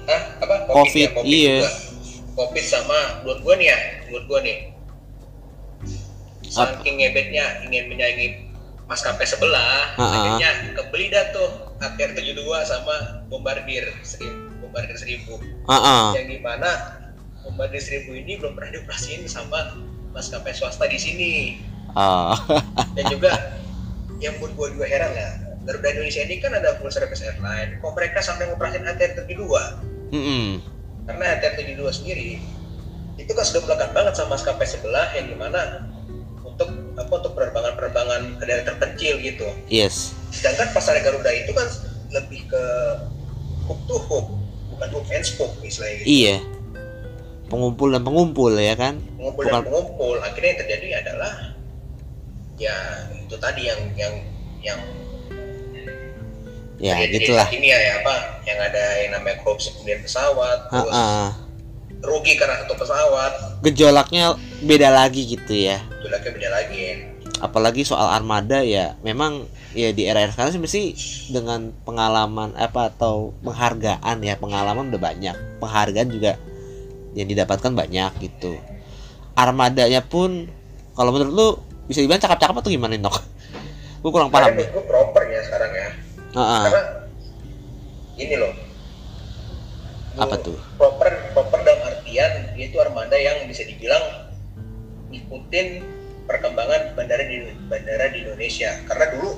[0.07, 1.57] ah apa Covid, ya, iya.
[1.61, 1.71] juga.
[2.37, 4.59] Covid sama menurut gue nih ya, menurut gue nih
[6.47, 8.29] saking ngebetnya ingin menyaingi
[8.87, 10.07] maskapai sebelah, Ha-ha.
[10.07, 12.95] akhirnya kebeli dah tuh ATR 72 sama
[13.27, 15.27] Bombardier 1000, Bombardier 1000
[15.66, 16.07] Heeh.
[16.14, 16.71] yang di mana
[17.42, 19.75] Bombardier 1000 ini belum pernah dioperasiin sama
[20.12, 21.33] maskapai swasta di sini
[21.92, 22.37] Ah.
[22.95, 23.33] dan juga
[24.19, 25.29] yang buat gue juga heran ya
[25.67, 27.83] Garuda Indonesia ini kan ada full service airline.
[27.83, 30.63] Kok mereka sampai ngoperasin ATR 72 Mm-mm.
[31.05, 32.39] karena ATR 72 sendiri
[33.17, 35.89] itu kan sudah melekat banget sama maskapai sebelah yang di mana
[36.41, 39.49] untuk apa untuk penerbangan-penerbangan ke daerah terpencil gitu.
[39.67, 40.15] Yes.
[40.31, 41.67] Sedangkan pasar Garuda itu kan
[42.15, 42.65] lebih ke
[43.67, 44.27] hook to hook
[44.71, 46.07] bukan hook and spoke istilahnya gitu.
[46.07, 46.37] Iya.
[47.47, 48.99] Pengumpul dan pengumpul ya kan?
[49.19, 50.17] Pengumpul Bukan- dan pengumpul.
[50.23, 51.33] Akhirnya yang terjadi adalah
[52.57, 52.77] ya
[53.17, 54.15] itu tadi yang yang
[54.63, 54.81] yang
[56.77, 57.49] ya terjadi di gitulah.
[57.53, 61.29] ini ya, apa yang ada yang namanya korupsi kemudian pesawat terus Heeh.
[62.05, 63.33] rugi karena satu pesawat.
[63.65, 65.81] Gejolaknya beda lagi gitu ya.
[66.05, 66.85] Lagi beda lagi.
[67.41, 70.83] Apalagi soal armada ya memang ya di era era sekarang sih mesti
[71.33, 75.37] dengan pengalaman apa atau penghargaan ya pengalaman udah banyak.
[75.59, 76.37] Penghargaan juga
[77.17, 78.61] yang didapatkan banyak gitu.
[79.33, 80.49] Armadanya pun
[80.97, 81.49] kalau menurut lu
[81.89, 83.17] bisa dibilang cakep-cakep atau gimana nok?
[84.05, 84.55] Gue kurang paham.
[84.55, 86.06] nih gue proper ya sekarang ya
[86.37, 86.62] Heeh.
[86.68, 86.83] karena
[88.22, 88.53] ini loh
[90.16, 94.33] apa tuh proper proper dalam artian dia itu armada yang bisa dibilang
[95.12, 95.85] ngikutin
[96.25, 99.37] perkembangan bandara di bandara di Indonesia karena dulu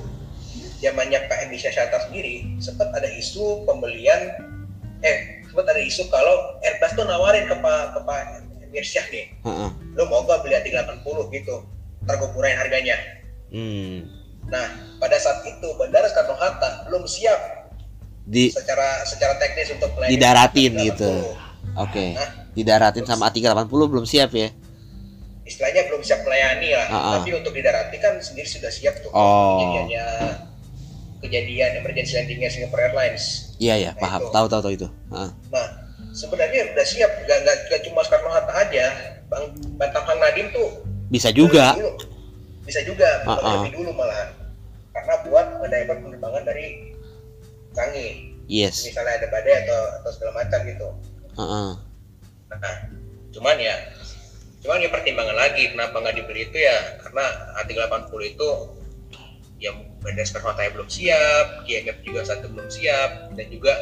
[0.79, 4.39] zamannya Pak Indonesia Syata sendiri sempat ada isu pembelian
[5.03, 8.19] eh sempat ada isu kalau Airbus tuh nawarin ke Pak ke Pak
[8.63, 9.69] Emir Syah nih Heeh.
[9.99, 11.55] lo mau gak beli A380 gitu
[12.07, 12.95] ntar gue kurangi harganya
[13.51, 14.18] hmm.
[14.49, 14.65] Nah
[14.97, 17.69] pada saat itu bandara Soekarno Hatta belum siap
[18.23, 20.85] di secara secara teknis untuk melayani Didaratin A380.
[20.85, 21.11] gitu.
[21.75, 22.29] oke Hah?
[22.51, 24.49] didaratin sama A380 belum siap ya
[25.43, 27.13] istilahnya belum siap melayani lah Ah, ah.
[27.15, 29.57] tapi untuk didarati kan sendiri sudah siap tuh Oh.
[29.59, 30.05] kejadiannya
[31.19, 34.31] kejadian emergency landingnya Singapore Airlines iya ya Nah, paham itu.
[34.31, 35.29] tahu tahu tahu itu Heeh.
[35.49, 35.67] nah
[36.11, 38.85] sebenarnya udah siap gak, gak, gak cuma Soekarno Hatta aja
[39.25, 40.69] bang Batang Nadim tuh
[41.07, 41.91] bisa juga dulu.
[42.61, 43.61] bisa juga ah.
[43.61, 44.29] lebih dulu malahan
[44.93, 46.95] karena buat mendapat penerbangan dari
[47.73, 48.89] Canggih yes.
[48.89, 50.87] Misalnya ada badai atau atau segala macam gitu.
[51.37, 51.69] Heeh.
[52.49, 52.75] Nah,
[53.29, 53.75] cuman ya,
[54.65, 57.25] cuman ya pertimbangan lagi kenapa nggak dibeli itu ya karena
[57.61, 58.49] A380 itu
[59.61, 63.73] yang bandara Soekarno Hatta belum siap, GMF juga satu belum siap dan juga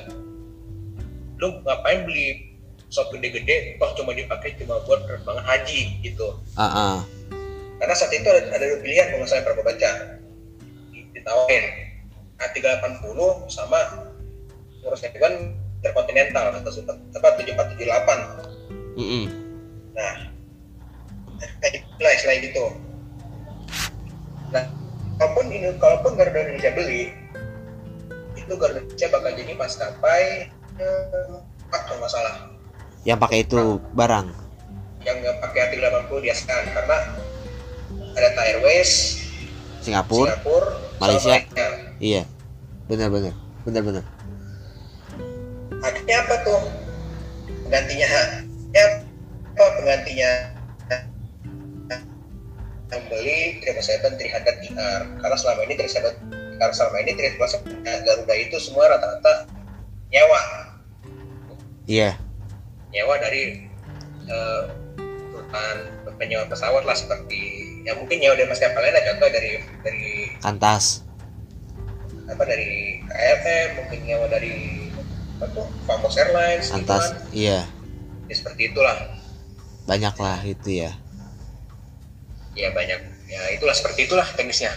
[1.38, 2.58] lu ngapain beli
[2.90, 6.28] pesawat gede-gede toh cuma dipakai cuma buat penerbangan haji gitu.
[6.60, 6.98] Heeh.
[7.78, 10.17] karena saat itu ada, ada dua pilihan kalau saya pernah baca
[11.28, 11.66] ditawarin
[12.40, 13.20] A380
[13.52, 13.80] sama
[14.80, 16.72] ngurusnya kan Intercontinental atau
[17.20, 18.48] apa 7478
[18.98, 19.26] Mm-mm.
[19.94, 20.16] Nah,
[21.62, 22.66] kayak lah selain itu.
[24.50, 24.66] Nah,
[25.22, 27.14] kalaupun ini kalaupun Garuda Indonesia beli,
[28.34, 30.50] itu Garuda Indonesia bakal jadi maskapai
[30.82, 31.38] eh,
[31.68, 32.36] empat kalau nggak salah.
[33.06, 34.28] yang pakai itu barang
[35.06, 36.98] yang nggak pakai A380 diaskan karena
[38.18, 39.17] ada Airways,
[39.88, 40.70] Singapura Singapura,
[41.00, 41.32] Malaysia.
[41.40, 41.68] Malaysia.
[42.04, 42.24] iya.
[42.92, 43.32] Benar-benar
[43.64, 44.04] benar-benar
[45.80, 46.62] Akhirnya apa tuh?
[47.64, 48.08] Penggantinya
[48.76, 48.86] ya
[49.56, 50.32] apa penggantinya?
[52.88, 57.12] Yang beli 777 300 TR karena selama ini 777 karena selama ini
[57.84, 59.34] 377 Garuda itu semua rata-rata
[60.12, 60.42] nyewa.
[61.88, 62.16] Iya.
[62.96, 63.68] Nyewa dari
[64.28, 64.64] eh,
[65.32, 65.80] perusahaan
[66.16, 70.08] penyewa pesawat lah seperti ya mungkin nyewa dari maskapai lain contoh dari dari
[70.44, 71.08] kantas.
[72.28, 74.92] apa dari KLM mungkin nyewa dari
[75.40, 77.32] apa tuh Famos Airlines gitu kantas kan.
[77.32, 77.60] iya.
[78.28, 79.16] Ya seperti itulah.
[79.88, 80.92] Banyak lah itu ya.
[82.60, 83.00] Ya banyak.
[83.32, 84.76] Ya itulah seperti itulah teknisnya.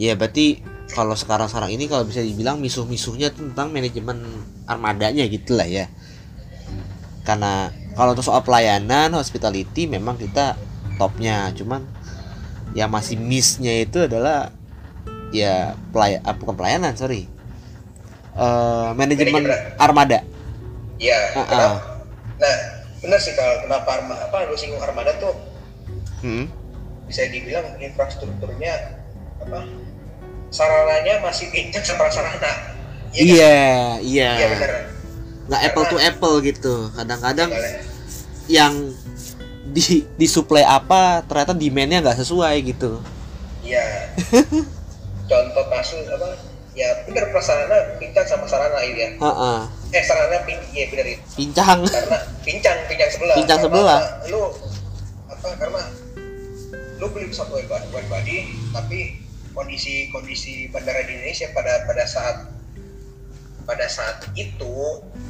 [0.00, 0.64] Iya berarti
[0.96, 4.24] kalau sekarang-sekarang ini kalau bisa dibilang misuh-misuhnya tentang manajemen
[4.64, 5.92] armadanya gitu lah ya.
[7.28, 10.56] Karena kalau untuk soal pelayanan hospitality memang kita
[10.96, 11.84] topnya, cuman
[12.72, 14.48] yang masih missnya itu adalah
[15.28, 17.28] ya pelay ah, bukan pelayanan sorry
[18.32, 19.76] Eh, manajemen Manajemen.
[19.76, 20.18] armada.
[20.96, 21.80] ya Ah, kenapa- ah.
[22.38, 22.56] nah
[22.98, 25.36] benar sih kalau kenapa arma, apa lu singgung armada tuh
[26.20, 26.48] Hmm.
[27.04, 28.96] bisa dibilang infrastrukturnya
[29.36, 29.68] apa
[30.48, 32.72] sarananya masih pincang sama sarana
[33.12, 34.30] Iya iya.
[34.34, 34.70] iya benar
[35.42, 36.74] Nggak apple to apple gitu.
[36.90, 37.84] Kadang-kadang Soalnya-
[38.48, 38.72] yang
[39.72, 43.00] di disuplai apa ternyata demandnya nggak sesuai gitu.
[43.64, 44.12] Iya.
[45.30, 46.28] Contoh kasus apa?
[46.72, 49.10] Ya benar prasarana pincang sama sarana itu ya.
[49.16, 49.58] Heeh.
[49.92, 51.22] Eh sarana pin iya benar itu.
[51.36, 51.88] Pincang.
[51.88, 53.36] Karena pincang pincang sebelah.
[53.40, 54.00] Pincang Karena sebelah.
[54.28, 54.42] Lu
[55.32, 55.82] apa karena
[57.00, 58.38] lu beli pesawat wide body,
[58.70, 59.18] tapi
[59.52, 62.36] kondisi kondisi bandara di Indonesia pada pada saat
[63.62, 64.74] pada saat itu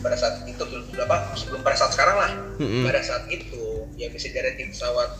[0.00, 2.85] pada saat itu belum apa sebelum pada saat sekarang lah Mm-mm.
[2.88, 5.11] pada saat itu yang bisa dari pesawat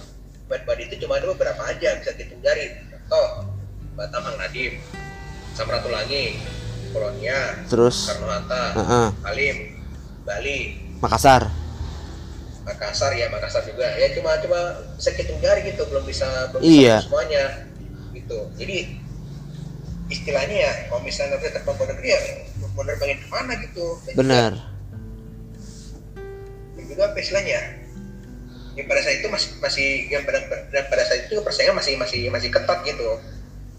[0.49, 3.27] wide body itu cuma ada beberapa aja bisa dihitung jari contoh
[3.93, 4.81] Batam Hang Nadim
[5.53, 6.41] Samratulangi
[6.93, 8.09] Kolonia Terus?
[8.09, 9.57] Soekarno Hatta heeh, Halim
[10.23, 10.59] Bali.
[11.03, 11.51] Makassar.
[12.63, 13.91] Makassar ya Makassar juga.
[13.99, 14.61] Ya cuma cuma
[14.95, 17.03] bisa hitung jari gitu belum bisa belum Iya.
[17.03, 17.45] bisa semuanya
[18.15, 18.39] gitu.
[18.55, 19.03] Jadi
[20.09, 22.21] istilahnya ya kalau misalnya kita terbang ke negeri ya
[22.73, 23.87] mau nerbangin ke mana gitu.
[24.15, 24.53] Benar.
[26.83, 27.82] juga apa istilahnya
[28.73, 30.39] ya pada saat itu masih masih yang pada,
[30.71, 33.21] pada saat itu persaingan masih masih masih ketat gitu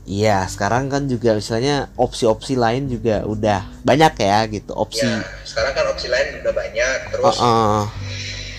[0.04, 5.08] Iya, sekarang kan juga misalnya opsi-opsi lain juga udah banyak ya gitu opsi.
[5.08, 7.84] ya sekarang kan opsi lain udah banyak terus Heeh.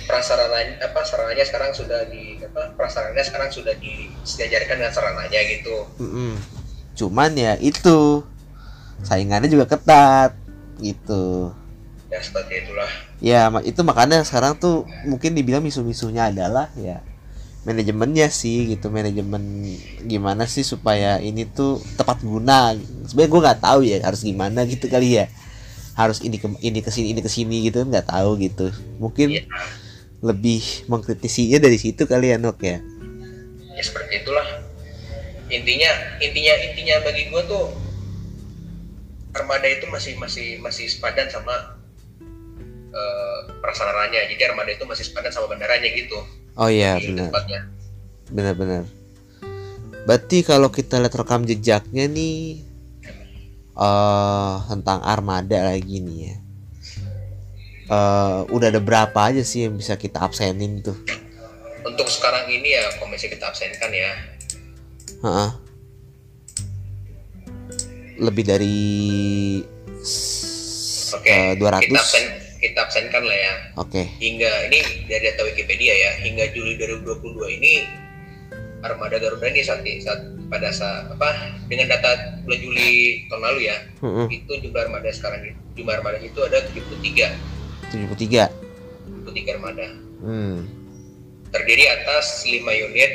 [0.09, 6.33] prasarana apa sarananya sekarang sudah di apa prasarananya sekarang sudah disejajarkan dengan sarananya gitu Mm-mm.
[6.97, 8.25] Cuman ya itu
[9.05, 10.33] saingannya juga ketat
[10.79, 11.53] gitu.
[12.15, 12.91] Ya seperti itulah.
[13.19, 17.03] Ya itu makanya sekarang tuh mungkin dibilang misu-misunya adalah ya
[17.67, 19.75] manajemennya sih gitu manajemen
[20.07, 22.79] gimana sih supaya ini tuh tepat guna.
[23.11, 25.27] Sebenarnya gue nggak tahu ya harus gimana gitu kali ya.
[25.99, 28.71] Harus ini ke ini ke sini ini ke sini gitu nggak tahu gitu.
[29.03, 29.43] Mungkin Iya.
[30.23, 32.79] lebih mengkritisinya dari situ kali ya Nok ya.
[33.75, 34.47] Ya seperti itulah.
[35.51, 35.91] Intinya
[36.23, 37.75] intinya intinya bagi gue tuh
[39.35, 41.75] armada itu masih masih masih sepadan sama
[42.95, 46.19] eh, prasarananya jadi armada itu masih sepadan sama bandaranya gitu.
[46.55, 47.35] Oh iya benar.
[48.31, 48.87] benar-benar.
[50.07, 52.63] Berarti kalau kita lihat rekam jejaknya nih
[53.75, 56.37] eh tentang armada lagi nih ya.
[57.91, 60.97] Eh udah ada berapa aja sih yang bisa kita absenin tuh?
[61.85, 64.13] Untuk sekarang ini ya komisi kita absenkan ya.
[65.25, 65.51] Heeh.
[68.15, 68.79] lebih dari
[71.19, 73.55] oke 200 kita absen kita absenkan lah ya.
[73.77, 74.09] Oke.
[74.17, 77.73] Hingga ini dari data Wikipedia ya hingga Juli 2022 ini
[78.81, 81.29] armada Garuda ini saat, saat pada saat apa
[81.67, 84.27] dengan data bulan Juli tahun lalu ya Heeh.
[84.31, 87.33] itu jumlah armada sekarang ini- jumlah armada itu ada 73
[87.89, 88.49] 73
[89.25, 89.87] 73 armada.
[90.21, 90.69] Hmm.
[91.49, 93.13] Terdiri atas 5 unit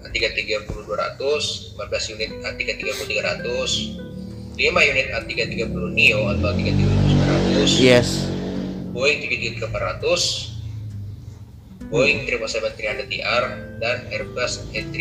[0.00, 3.98] A330 200 15 unit A330 300
[4.54, 6.86] 5 unit A330 Neo atau A330
[7.66, 8.30] 900 yes
[8.98, 10.58] Boeing 737 800
[11.94, 13.44] Boeing 777-300ER
[13.78, 14.94] dan Airbus A3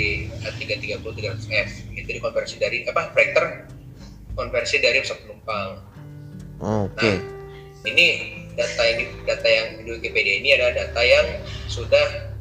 [0.46, 3.66] A330 300F itu dikonversi dari apa Freighter
[4.38, 5.82] konversi dari pesawat penumpang.
[6.62, 7.18] Oke.
[7.90, 8.08] Ini
[8.54, 11.28] data yang data yang di Wikipedia ini adalah data yang
[11.66, 12.38] sudah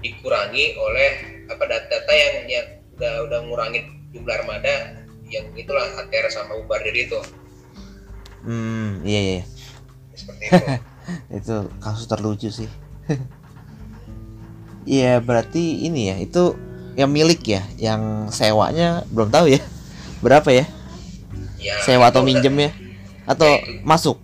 [0.00, 3.84] dikurangi oleh apa data, data yang yang udah udah ngurangin
[4.16, 7.20] jumlah armada yang itulah ATR sama Bombardier itu.
[8.48, 9.55] Hmm iya iya
[10.16, 10.56] seperti itu
[11.38, 12.70] itu kasus terlucu sih
[14.86, 16.54] Iya berarti ini ya itu
[16.94, 19.60] yang milik ya, yang sewanya belum tahu ya
[20.22, 20.64] berapa ya?
[21.58, 22.70] ya Sewa atau minjem ya?
[23.26, 23.82] Atau Ya, itu.
[23.82, 24.16] masuk?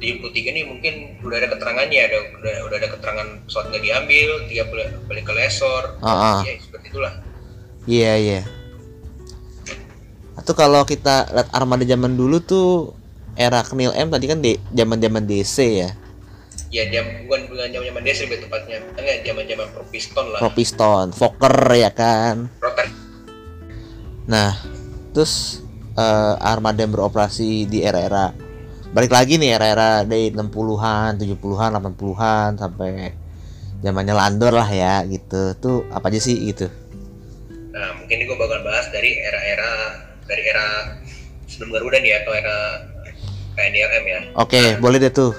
[0.00, 4.28] di 3 nih mungkin udah ada keterangannya ada udah, udah ada keterangan pesawat nggak diambil
[4.48, 6.40] tiga balik, ke lesor Ah, ah.
[6.40, 7.12] ya seperti itulah
[7.84, 8.40] Iya iya.
[10.36, 12.96] Atau kalau kita lihat armada zaman dulu tuh
[13.40, 15.90] era Knil M tadi kan di zaman zaman DC ya,
[16.68, 20.38] ya dia bukan bukan zaman zaman desa lebih tepatnya enggak zaman zaman pro piston lah
[20.38, 22.46] Pro Piston, Fokker ya kan.
[22.62, 22.86] rotor
[24.30, 24.54] Nah,
[25.10, 25.64] terus
[25.98, 28.30] eh, armada yang beroperasi di era-era
[28.90, 32.90] balik lagi nih era-era dari 60-an, 70-an, 80-an sampai
[33.82, 35.58] zamannya Landor lah ya gitu.
[35.58, 36.70] Tuh apa aja sih gitu.
[37.70, 39.94] nah mungkin ini gue bakal bahas dari era-era
[40.26, 40.66] dari era
[41.46, 42.58] sebelum Garuda nih atau era
[43.52, 45.32] KNDLM ya Oke, boleh deh tuh.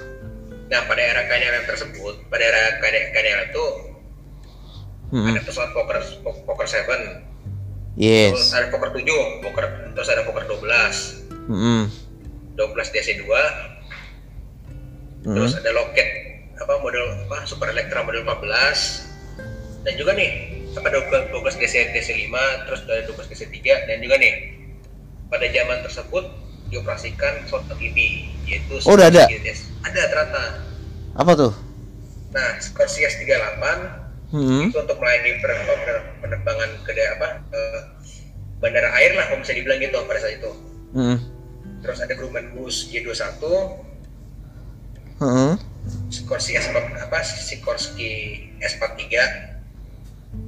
[0.68, 3.66] nah pada era KNDLM tersebut pada era KNDLM itu
[5.12, 5.28] Mm-mm.
[5.30, 7.02] ada pesawat Fokker 7 terus
[8.00, 8.56] Yes.
[8.56, 11.82] ada Fokker 7 Fokker terus ada Fokker 12 Mm-mm.
[12.56, 15.34] 12 DC2 Mm-mm.
[15.34, 16.08] terus ada loket
[16.56, 20.30] apa model apa Super Electra model 14 dan juga nih
[20.72, 22.32] apa 12, 12 DC DC5
[22.64, 23.60] terus ada 12 DC3
[23.92, 24.34] dan juga nih
[25.28, 26.24] pada zaman tersebut
[26.72, 29.28] dioperasikan pesawat amfibi yaitu Oh, udah ada?
[29.28, 29.60] Scorpius.
[29.84, 30.44] ada ternyata
[31.14, 31.52] Apa tuh?
[32.32, 34.72] nah Scorpius 38 Hmm.
[34.72, 35.44] itu untuk melayani
[36.24, 37.80] penerbangan ke daerah apa eh,
[38.64, 40.52] bandara air lah kalau bisa dibilang gitu pada saat itu
[40.96, 41.20] Mm-mm.
[41.84, 43.44] terus ada Grumman Bus Y21
[45.20, 45.52] Mm-mm.
[46.08, 48.12] Sikorsky S apa Sikorsky
[48.64, 49.04] S43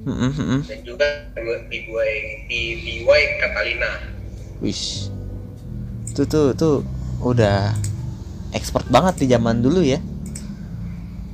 [0.07, 0.31] Mm-mm.
[0.31, 0.59] Mm-mm.
[0.63, 1.05] dan juga
[1.67, 2.11] BY
[2.47, 3.91] BY Catalina.
[4.63, 5.11] Wis.
[6.13, 6.85] Tuh tuh tuh
[7.25, 7.73] udah
[8.53, 9.97] expert banget di zaman dulu ya.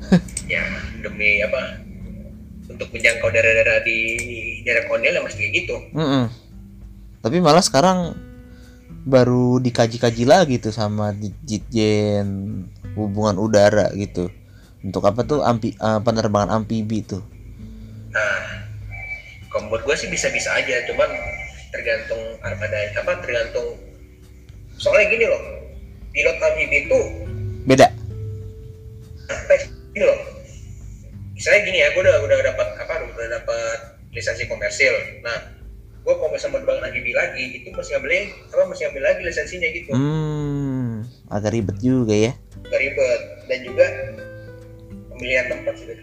[0.50, 0.66] Ya
[1.06, 1.78] demi apa?
[2.66, 4.00] Untuk menjangkau daerah-daerah di
[4.66, 5.76] daerah kolonial ya masih kayak gitu.
[5.94, 6.26] Mm-mm.
[7.22, 8.18] Tapi malah sekarang
[9.06, 12.26] baru dikaji-kaji lagi tuh sama di- Ditjen
[12.98, 14.32] hubungan udara gitu.
[14.82, 17.22] Untuk apa tuh ampi, eh, penerbangan amfibi tuh.
[18.10, 18.66] Nah,
[19.52, 21.10] kalau menurut gue sih bisa-bisa aja, cuman
[21.70, 23.89] tergantung armada apa tergantung
[24.80, 25.42] soalnya gini loh
[26.10, 27.00] pilot amfibi itu
[27.68, 27.88] Beda.
[29.28, 29.58] ya,
[29.94, 30.20] gini loh
[31.36, 33.78] misalnya gini ya gue udah udah dapat apa udah dapat
[34.12, 35.38] lisensi komersil nah
[36.00, 38.12] gue kalau misalnya menerbangkan amfibi lagi itu mesti ngambil
[38.50, 42.34] apa mesti ngambil lagi lisensinya gitu Hmm, agak ribet juga ya.
[42.66, 43.86] gak ribet dan juga
[45.10, 45.94] pemilihan tempat juga.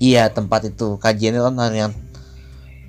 [0.00, 1.92] Iya tempat itu kajiannya kan yang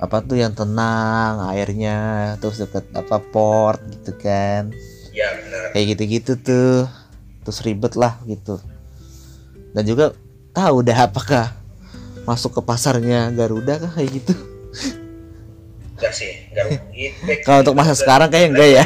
[0.02, 1.98] apa tuh yang tenang airnya
[2.42, 4.74] terus deket apa port gitu kan
[5.12, 5.76] ya benar.
[5.76, 6.88] Kayak gitu-gitu tuh.
[7.41, 8.60] Terus ribet lah gitu.
[9.71, 10.12] Dan juga
[10.52, 11.56] tahu dah apakah
[12.28, 14.34] masuk ke pasarnya Garuda kah kayak gitu.
[15.97, 16.34] Enggak sih
[17.45, 18.86] kalau untuk masa sekarang kayak enggak ya.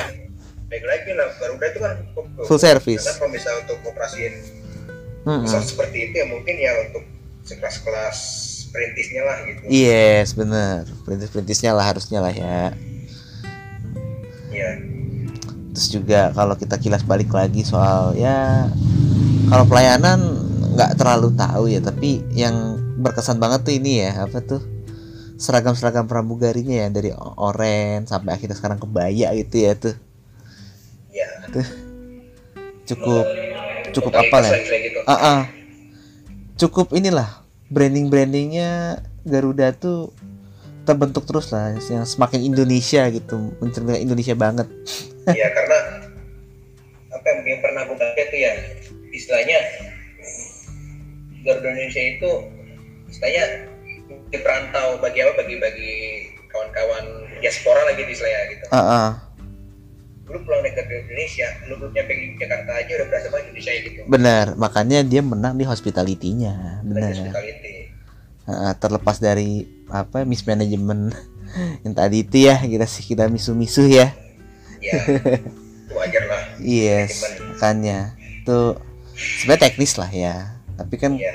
[0.68, 1.94] baik lagi lah Garuda itu kan
[2.44, 3.04] full service.
[3.06, 4.34] Karena kalau misalnya untuk operasiin
[5.26, 7.04] pesawat seperti itu ya mungkin ya untuk
[7.48, 8.18] sekelas-kelas
[8.76, 9.62] perintisnya lah gitu.
[9.72, 10.84] Yes bener.
[11.08, 12.76] Perintis-perintisnya lah harusnya lah ya.
[14.52, 14.70] Ya
[15.76, 18.72] terus juga kalau kita kilas balik lagi soal ya
[19.52, 20.24] kalau pelayanan
[20.72, 24.64] nggak terlalu tahu ya tapi yang berkesan banget tuh ini ya apa tuh
[25.36, 29.96] seragam-seragam pramugarinya ya dari oren sampai akhirnya sekarang kebaya gitu ya tuh
[31.12, 31.28] ya
[32.88, 33.26] cukup
[33.92, 35.00] cukup Kayak apa ya slang-slang gitu.
[35.04, 35.42] Ah, ah.
[36.56, 40.16] cukup inilah branding brandingnya Garuda tuh
[40.86, 44.68] terbentuk terus lah yang semakin Indonesia gitu mencerminkan Indonesia banget.
[45.26, 46.06] Ya karena
[47.10, 48.54] apa yang, yang pernah gue baca tuh ya
[49.10, 49.58] istilahnya
[51.42, 52.32] Garuda Indonesia itu
[53.10, 53.74] istilahnya
[54.30, 55.42] di perantau bagi apa?
[55.42, 55.94] Bagi bagi
[56.54, 58.66] kawan-kawan diaspora lagi istilahnya gitu.
[58.70, 59.10] Ah ah.
[60.30, 64.00] lu pulang Garuda Indonesia lu belum nyampe di Jakarta aja udah berasa banget Indonesia gitu.
[64.06, 66.86] Benar makanya dia menang di hospitality-nya.
[66.86, 67.18] Benar.
[67.18, 67.75] hospitality
[68.46, 71.18] Ah, terlepas dari apa mismanagement
[71.84, 74.14] yang tadi itu ya kita sih kita misu-misu ya.
[74.78, 75.02] Ya
[75.98, 76.42] wajar lah.
[76.62, 78.14] Yes makanya.
[78.46, 78.78] Tuh
[79.18, 80.62] sebenarnya teknis lah ya.
[80.78, 81.34] Tapi kan ya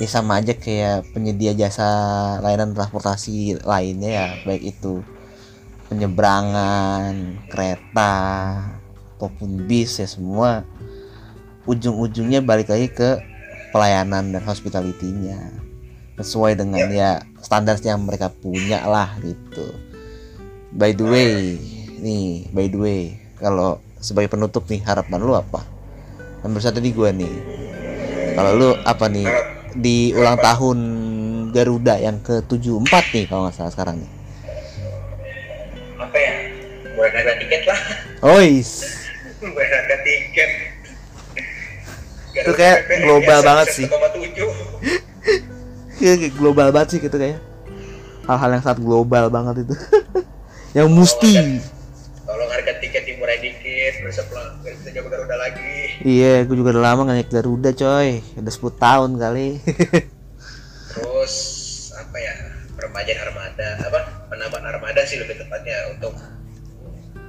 [0.00, 1.84] ya sama aja kayak penyedia jasa
[2.40, 4.26] layanan transportasi lainnya ya.
[4.48, 5.04] Baik itu
[5.92, 8.12] penyeberangan kereta
[9.20, 10.64] ataupun bis ya semua
[11.68, 13.20] ujung-ujungnya balik lagi ke
[13.76, 15.63] pelayanan dan hospitality-nya
[16.18, 17.22] sesuai dengan ya.
[17.42, 19.74] standar yang mereka punya lah gitu.
[20.74, 21.58] By the way
[22.04, 23.02] nih by the way
[23.38, 25.64] kalau sebagai penutup nih harapan lu apa?
[26.44, 27.32] Nomor satu di gua nih.
[28.34, 29.26] Kalau lu apa nih?
[29.74, 30.78] Di ulang tahun
[31.50, 34.10] Garuda yang ke-74 nih kalau nggak salah sekarang nih.
[35.94, 36.34] apa ya?
[36.94, 37.80] Mulai harga tiket lah.
[38.34, 38.70] Ois.
[39.42, 40.50] mulai harga tiket.
[42.34, 43.86] Itu kayak global banget sih.
[43.86, 44.43] 1,7
[46.04, 47.40] kayak global banget sih gitu kayak.
[48.28, 49.74] Hal-hal yang sangat global banget itu.
[50.78, 51.60] yang mesti.
[52.24, 54.32] tolong harga tiket dimurah dikit besok
[54.64, 58.24] biar bisa Garuda lagi Iya, gue juga udah lama nggak naik Garuda coy.
[58.40, 59.48] Udah 10 tahun kali.
[60.94, 61.34] terus
[61.98, 62.34] apa ya
[62.78, 63.98] permajaan armada apa
[64.30, 66.14] penambahan armada sih lebih tepatnya untuk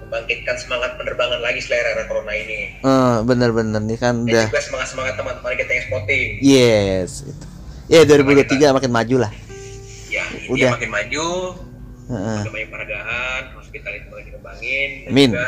[0.06, 4.62] membangkitkan semangat penerbangan lagi setelah era corona ini Eh, bener-bener nih kan dan udah juga
[4.62, 7.46] semangat semangat teman-teman kita yang spotting yes gitu.
[7.86, 9.32] Ya 2023 makin maju lah.
[10.08, 10.50] ya Udah.
[10.50, 11.26] udah makin maju
[12.08, 12.38] Heeh.
[12.40, 15.30] makin banyak penghargaan hospitality makin dikembangin dan Amin.
[15.30, 15.48] juga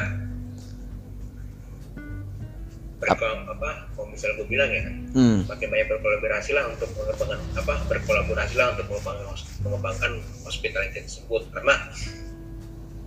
[3.48, 4.84] apa kalau misal gue bilang ya
[5.14, 5.46] Hmm.
[5.46, 10.12] makin banyak berkolaborasi lah untuk mengembangkan apa berkolaborasi lah untuk mengembangkan, mengembangkan
[10.44, 11.74] hospitality tersebut karena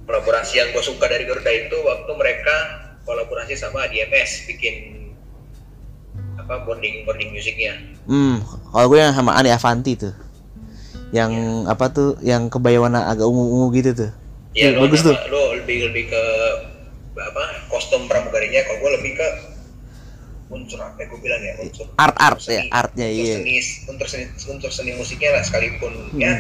[0.07, 2.55] kolaborasi yang gue suka dari Garuda itu waktu mereka
[3.03, 4.75] kolaborasi sama DMS bikin
[6.51, 8.43] apa boarding boarding musiknya Hmm,
[8.75, 10.11] kalau gue yang sama Ani Avanti tuh.
[11.15, 11.31] Yang
[11.71, 12.19] apa tuh?
[12.19, 14.11] Yang kebaya warna agak ungu-ungu gitu tuh.
[14.51, 15.15] ya Iya, lo, bagus tuh.
[15.31, 16.23] lo lebih lebih ke
[17.15, 19.27] apa kostum pramugarinya kalau gue lebih ke
[20.51, 22.71] unsur apa ya gue bilang ya unsur Art-art unsur ya, seni.
[22.73, 23.35] artnya unsur iya.
[23.39, 23.53] seni
[23.87, 26.35] unsur seni unsur seni musiknya lah sekalipun ya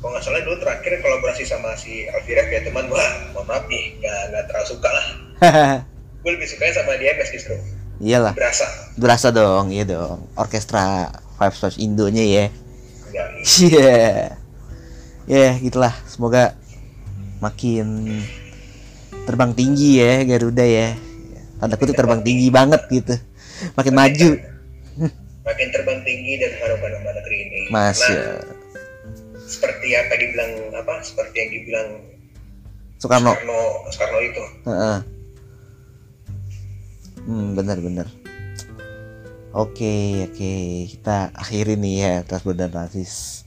[0.00, 4.00] kalau nggak salah dulu terakhir kolaborasi sama si Alfira ya teman gua mohon maaf nih
[4.00, 5.06] nggak nggak terlalu suka lah
[6.24, 7.56] gue lebih sukanya sama DMS justru
[8.02, 8.66] Iyalah, berasa
[8.98, 10.26] berasa dong, iya dong.
[10.34, 12.44] Orkestra Five Stars Indonya ya.
[13.44, 13.94] Iya.
[15.24, 15.94] Ya, gitulah.
[16.04, 16.52] Semoga
[17.38, 18.20] makin
[19.24, 20.98] terbang tinggi ya Garuda ya.
[21.62, 23.14] Tanda kutip terbang tinggi banget gitu.
[23.78, 24.28] Makin maju.
[25.44, 28.24] makin terbang tinggi dan harapan sama negeri ini Mas Nah, ya.
[29.44, 31.88] seperti apa dibilang apa seperti yang dibilang
[32.96, 33.36] Soekarno.
[33.36, 33.60] Soekarno
[33.92, 34.96] Soekarno itu Heeh.
[37.24, 38.08] Hmm, benar-benar.
[39.54, 40.52] Oke, oke.
[40.92, 43.46] Kita akhiri nih ya Transport dan Transis.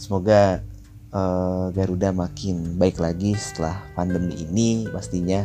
[0.00, 0.64] Semoga
[1.12, 5.44] eh, Garuda makin baik lagi setelah pandemi ini pastinya.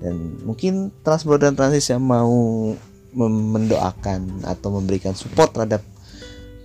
[0.00, 2.72] Dan mungkin Transport dan Transis yang mau
[3.16, 5.84] mendoakan atau memberikan support terhadap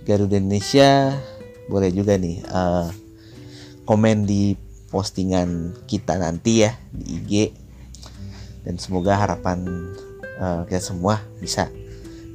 [0.04, 1.16] Garuda Indonesia
[1.70, 2.88] boleh juga nih eh,
[3.86, 4.56] komen di
[4.92, 7.32] postingan kita nanti ya di IG
[8.62, 9.64] dan semoga harapan
[10.42, 11.70] eh, kita semua bisa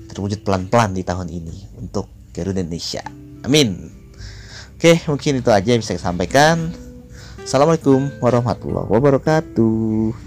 [0.07, 3.03] terwujud pelan-pelan di tahun ini untuk Garuda Indonesia.
[3.43, 3.91] Amin.
[4.77, 6.71] Oke, mungkin itu aja yang bisa saya sampaikan.
[7.43, 10.26] Assalamualaikum warahmatullahi wabarakatuh.